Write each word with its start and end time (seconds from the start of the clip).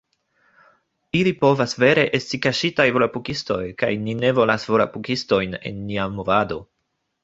Ili 1.19 1.33
povas 1.43 1.77
vere 1.83 2.07
esti 2.21 2.41
kaŝitaj 2.47 2.87
volapukistoj 2.97 3.61
kaj 3.85 3.93
ni 4.09 4.19
ne 4.25 4.35
volas 4.43 4.69
volapukistojn 4.77 5.59
en 5.73 5.83
nia 5.91 6.13
movado 6.21 6.65